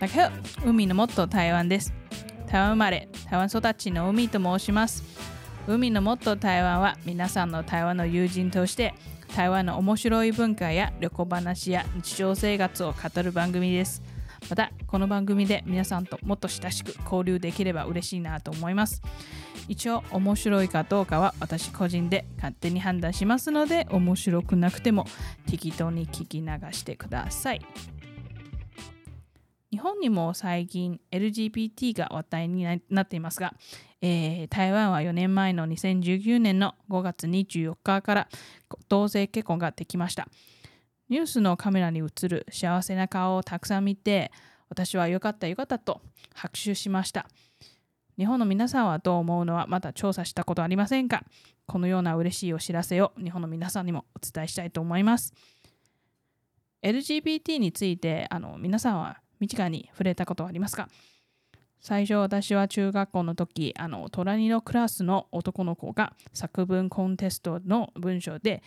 [0.00, 0.32] 大家、
[0.64, 1.92] 海のもっと台湾です。
[2.46, 5.04] 台湾生まれ、台湾育ちの海と申します。
[5.66, 8.94] 海のもっと台湾は皆さんの台湾の友人として
[9.36, 14.02] 台湾の面白い文化や旅行話や日常生活を語る番組です。
[14.48, 19.02] また、この番組で皆さんともっと親しく交流できれば嬉しいなと思います。
[19.68, 25.04] 一応、面白いかどうかは私個人で勝手に判断しますので、面白くなくても
[25.46, 27.60] 適当に聞き流してください。
[29.70, 33.54] 日本にも最近 LGBT が話題になっていますが、
[34.02, 38.28] えー、台湾は4年前の2019年の5月24日から
[38.88, 40.26] 同性結婚ができました。
[41.08, 44.32] ニュースのカメラに映る幸せな顔をたくさん見て、
[44.68, 46.00] 私は良かった良かったと
[46.34, 47.26] 拍手しました。
[48.18, 51.24] 日本の皆さんはどう思うのはまだ調査したことありませんか？
[51.66, 55.32] このような嬉しいお知らせを日本の皆さんにもお伝えしたいと思います。
[56.82, 60.88] LGBT についてあの皆さんは身近に触れたことはありますか？
[61.80, 68.62] 最初私は中学校の時あの隣のクラスの男の子が作文コンテストの文章で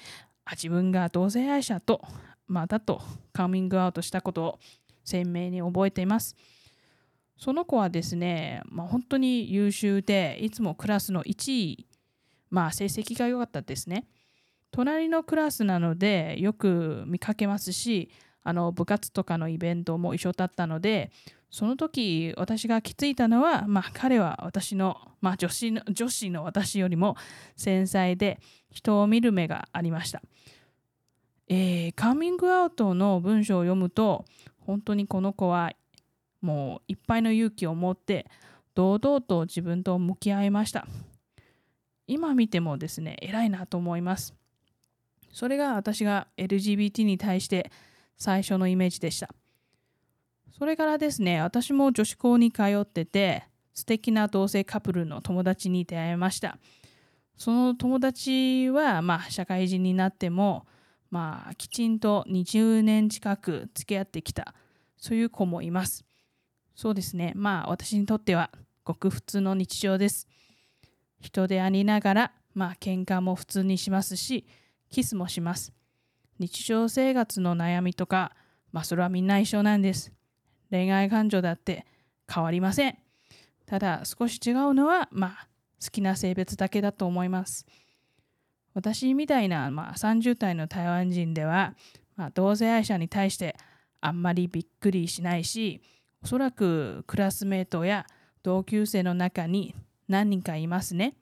[0.45, 2.01] あ自分が同性愛者と、
[2.47, 3.01] まあ、だと
[3.31, 4.59] カミングアウトしたことを
[5.05, 6.35] 鮮明に覚えています。
[7.37, 11.87] その子はですね、まあ、本当に優秀でいつもクラスの1位、
[12.49, 14.07] まあ、成績が良かったですね。
[14.71, 18.09] 隣のクラスなのでよく見かけますし
[18.43, 21.11] あの部活とかのイベントも一緒だったので
[21.49, 27.15] その時私が気づいたのは、まあ、彼は私の,、まあ、女子の女子の私よりも
[27.55, 28.39] 繊細で
[28.71, 30.21] 人を見る目がありました、
[31.47, 34.25] えー、カミングアウトの文章を読むと
[34.59, 35.71] 本当にこの子は
[36.41, 38.25] もういっぱいの勇気を持って
[38.75, 40.87] 堂々と自分と向き合いました。
[42.07, 44.33] 今見てもですね偉いなと思います。
[45.31, 47.71] それが私が LGBT に対して
[48.17, 49.29] 最初のイメージでした。
[50.57, 53.43] それからですね、私も女子校に通ってて、
[53.73, 56.57] 素敵な同性カップルの友達に出会いました。
[57.37, 60.67] その友達は、まあ、社会人になっても、
[61.09, 64.53] まあ、きちんと20年近く付き合ってきた、
[64.97, 66.05] そういう子もいます。
[66.75, 68.51] そうですね、まあ、私にとっては、
[68.83, 70.27] ごく普通の日常です。
[71.19, 74.45] 人でありながら、まあ、喧嘩も普通にしますし、
[74.89, 75.73] キスもします。
[76.39, 78.35] 日常生活の悩みとか、
[78.71, 80.11] まあそれはみんな一緒なんです。
[80.71, 81.85] 恋愛感情だって
[82.33, 82.97] 変わりません。
[83.65, 85.47] ただ少し違うのは、まあ
[85.83, 87.65] 好きな性別だけだと思います。
[88.73, 91.75] 私みたいな、まあ、30代の台湾人では、
[92.15, 93.55] まあ、同性愛者に対して
[94.01, 95.81] あんまりびっくりしないし、
[96.23, 98.05] おそらくクラスメートや
[98.41, 99.75] 同級生の中に
[100.07, 101.15] 何人かいますね。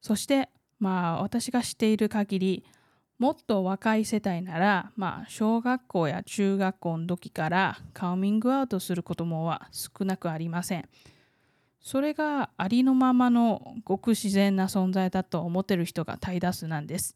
[0.00, 2.64] そしてまあ私が知っている限り
[3.22, 10.88] もっと若い世代なら、まあ、小学校や中学校の時からカーミングアウトすることもは少なくありません。
[11.78, 17.14] それがありのままのごく自然な存在だと思ってる人が大多数なんです。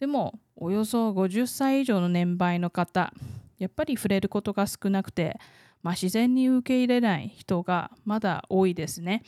[0.00, 3.14] でも、およそ50歳以上の年配の方、
[3.60, 5.38] やっぱり触れることが少なくて、
[5.84, 9.22] まあ、自然に受け入れない人がまだ多いですね。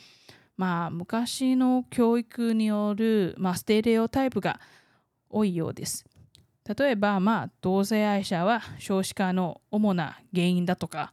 [0.57, 4.59] まあ、昔の教育による、まあ、ステレオタイプが
[5.35, 6.05] 多いようです。
[6.77, 11.11] 例えば、まあ、同性愛者は少子化の主な原因だとか、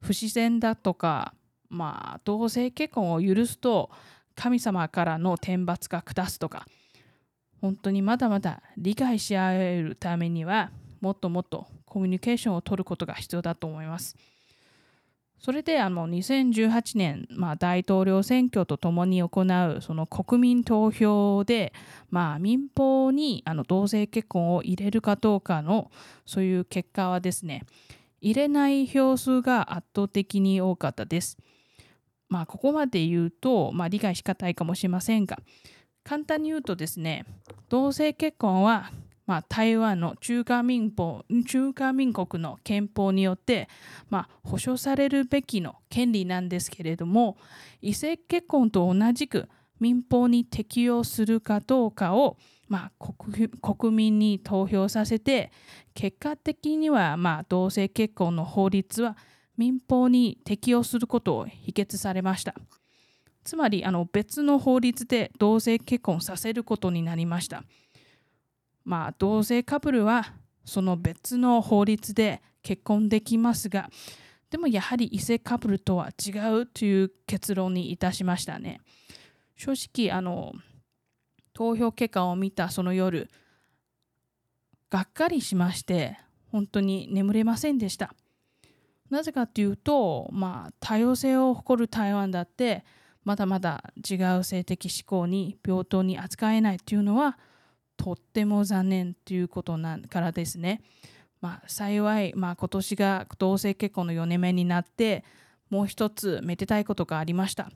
[0.00, 1.34] 不自然だとか、
[1.68, 3.90] まあ、同性結婚を許すと
[4.34, 6.66] 神様からの天罰が下すとか、
[7.60, 10.70] 本当にまだまだ理解し合えるためには、
[11.00, 14.16] もっともっとコミュニケーションを取ることが必要だと思います。
[15.38, 21.72] それであの2018年、まあ、大統領選挙とともに行うその国民投票で、
[22.10, 25.90] まあ、民法にあの同性結婚を入れるかどうかの
[26.26, 27.64] そういう結果はですね
[28.20, 31.38] 入れない票数が圧倒的に多かったです。
[32.28, 35.38] まあ、ここまで言うと、まあ、理解しがたいかもしれませんが
[36.04, 37.24] 簡単に言うとですね
[37.70, 38.90] 同性結婚は
[39.28, 43.68] まあ、台湾の中華民法中華民国の憲法によって、
[44.08, 47.36] まあ、保障されるべきの権利なんですけれども
[47.82, 49.46] 異性結婚と同じく
[49.80, 52.38] 民法に適用するかどうかを、
[52.68, 53.14] まあ、
[53.60, 55.52] 国民に投票させて
[55.92, 59.14] 結果的には、まあ、同性結婚の法律は
[59.58, 62.54] 民法に適用することを否決されました。
[63.44, 67.64] つまりあの別の法律で同性結婚させることになりました。
[68.88, 70.32] まあ、同性カップルは
[70.64, 73.90] その別の法律で結婚できますが、
[74.48, 78.80] でもやはり異性カップルとは違うという結論にいたしましたね。
[79.56, 80.54] 正直、あの、
[81.52, 83.28] 投票結果を見たその夜、
[84.88, 86.18] がっかりしまして、
[86.50, 88.14] 本当に眠れませんでした。
[89.10, 92.86] なぜかっていうと、まあ、多様性を誇る台湾だって
[93.22, 97.38] まだまだ違う性的指向に平等に扱えないっていうのは
[97.98, 100.80] とっても残念ということなからですね。
[101.40, 105.24] まあ、幸い、まあ、今年が同性結婚の4年目になって
[105.68, 107.70] もう一つめでたいことがありました。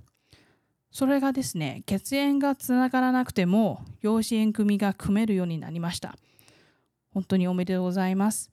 [0.90, 6.16] それがですね血縁がつながらなくても養子縁組が組めるようになりました。
[7.12, 8.50] 本当におめでとうございます。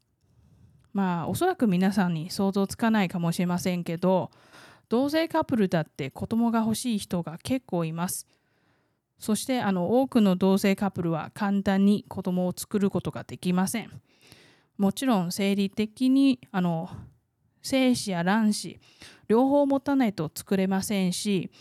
[0.93, 4.31] まあおそらく皆さんに想像つかないかもしれませんけど
[4.89, 8.25] 同性カップルだって子供が欲しい人が結構います。
[9.19, 14.01] そしてあの多くの同性カップルは簡単に子供を作ることができません。
[14.77, 16.89] もちろん生理的にあの
[17.61, 18.79] 精子や卵子
[19.27, 21.51] 両方持たないと作れませんし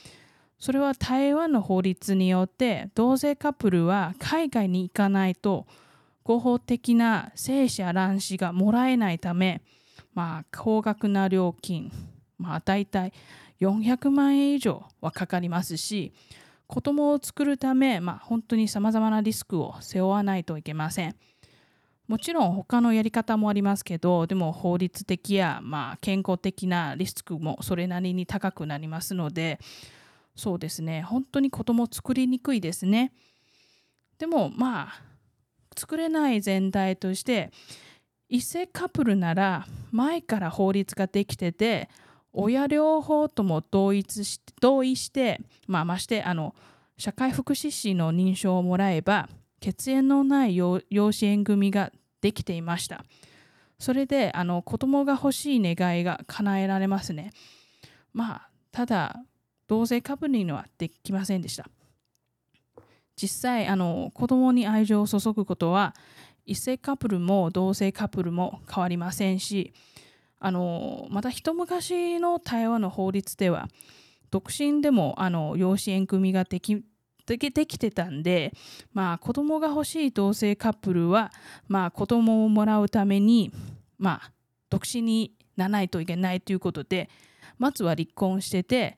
[0.60, 5.66] それは台湾の法律によって同性カップルは海外に行かないと
[6.22, 9.62] 合法的な精子や卵子がもらえないため、
[10.14, 11.90] まあ、高額な料金、
[12.38, 13.12] まあ、大体
[13.60, 16.12] 400万円以上はかかりますし
[16.69, 21.17] 子供を作るため、まあ、本当にさまざまなリスクを背負わないといけません。
[22.06, 29.59] もちろん他のやり方もありますけどでも法律的や、まあ、健康的なリスクもそれなりに高くなりますので
[30.35, 33.12] そうですね本当に子供を作りにくいですね。
[34.19, 35.03] でもまあ
[35.76, 37.50] 作れない全体として
[38.29, 41.88] 異性カップルなら前から法律ができてて
[42.33, 46.55] 親両方とも同一し同意して、まあ、ましてあの
[46.97, 49.29] 社会福祉士の認証をもらえば
[49.61, 53.05] 血縁のない養子縁組ができていました。
[53.79, 57.33] それであの子供が欲しい願いが叶えられますね。
[58.13, 59.17] まあただ
[59.69, 61.69] 同性カップルにはできませんでした。
[63.21, 65.95] 実際あの子供に愛情を注ぐことは
[66.47, 69.73] 異性カップルも同性カップルも変わりませんし
[70.40, 73.69] あのまた一昔の台湾の法律では
[74.31, 76.85] 独身でもあの養子縁組ができ
[77.26, 78.55] できてたんで、
[78.94, 81.31] まあ、子供が欲しい同性カップルは、
[81.67, 83.52] まあ、子供をもらうために、
[83.99, 84.32] まあ、
[84.70, 87.11] 独身にならないといけないということで
[87.58, 88.96] まずは離婚してて、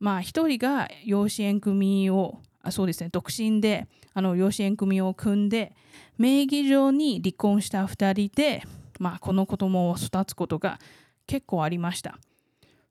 [0.00, 5.74] まあ、1人が養子縁組をあそうですね独身であの養子縁組を組んで
[6.16, 8.62] 名義上に離婚した2人で、
[8.98, 10.78] まあ、この子供を育つことが
[11.26, 12.18] 結構ありました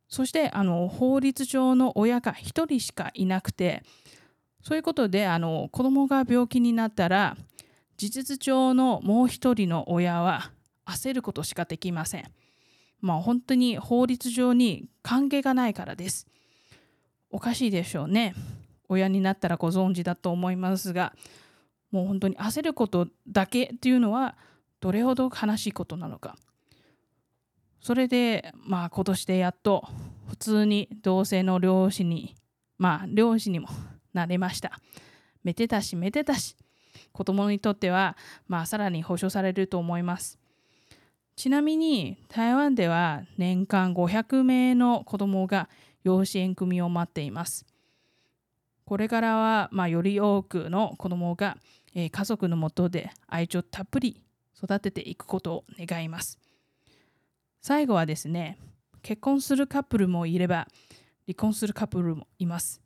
[0.07, 3.84] そしてあの法律上の親が1人しかいなくて
[4.62, 7.38] そういうことであの子供が病気になったら
[7.98, 10.52] 事実上のもう1人の親は
[10.86, 12.25] 焦ることしかできません。
[13.00, 16.28] まあ本当に法律上に関係がないからです。
[17.30, 18.34] おかしいでしょうね。
[18.90, 21.13] 親になったらご存知だと思いますが
[21.92, 24.36] もう本当に焦ることだけっていうのは
[24.80, 26.36] どれほど悲しいことなのか。
[27.81, 29.88] それでまあ今年でやっと
[30.27, 32.36] 普通に同性の漁師に
[32.77, 33.68] まあ漁師にも
[34.13, 34.80] なれました。
[35.44, 36.56] めでたしめでたし
[37.12, 38.18] 子供にとっては
[38.48, 40.39] まあさらに保証されると思います。
[41.36, 45.69] ちなみに台湾では年間500名の子供が
[46.04, 47.66] 養子縁組を待っています。
[48.86, 51.58] これからは、まあ、より多くの子供が、
[51.96, 54.22] えー、家族のもとで愛情たっぷり
[54.57, 56.39] 育てていくことを願います。
[57.62, 58.59] 最後はですね、
[59.01, 60.67] 結婚するカップルもいれば、
[61.25, 62.81] 離婚するカップルもいます。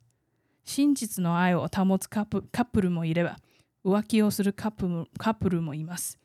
[0.64, 3.38] 真実の愛を保つカップルもいれば、
[3.84, 6.18] 浮気をするカップルもいます、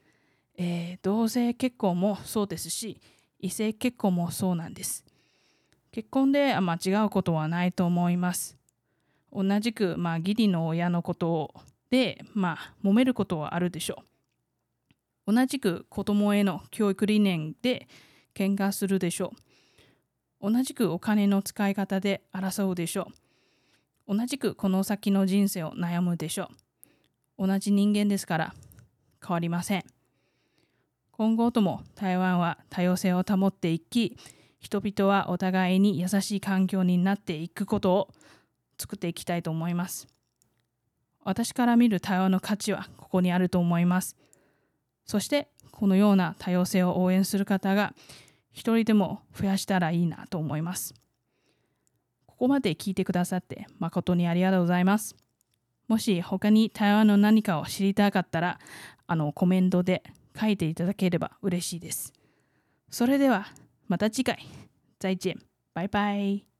[0.58, 3.00] えー、同性結婚もそうですし、
[3.40, 5.06] 異性結婚もそうなんです。
[5.92, 8.58] 結婚で間違うことはないと思います。
[9.32, 11.54] 同じく、まあ、義理の親のこと
[11.90, 14.15] で、まあ、揉めることはあるでしょう。
[15.28, 17.88] 同じく子供への教育理念で
[18.36, 19.34] 喧嘩するでしょ
[20.42, 20.52] う。
[20.52, 23.08] 同じくお金の使い方で争うでしょ
[24.08, 24.16] う。
[24.16, 26.50] 同じくこの先の人生を悩むでしょ
[27.38, 27.48] う。
[27.48, 28.54] 同じ人間ですから
[29.26, 29.84] 変わりません。
[31.12, 34.18] 今後とも台湾は多様性を保っていき、
[34.60, 38.10] 人々はお互いに優しい環境になっていくことを
[38.78, 40.08] 作っていきたいと思います。
[41.24, 44.16] 私から見る対話の価値はここにあると思います。
[45.06, 47.94] そしてこのような多様性を応援する方が
[48.52, 50.94] 一人でも増やしたらいいなと思います。
[52.26, 55.16] ここまで聞いてくださって誠にありがとうございます。
[55.88, 58.60] もし他に台湾の何かを知りたかったら
[59.08, 60.04] あのコメントで
[60.40, 62.14] 書いていただければ嬉しいです。
[62.90, 63.48] それでは
[63.88, 64.40] また次回。
[65.00, 65.40] 再见。
[65.74, 66.55] バイバイ。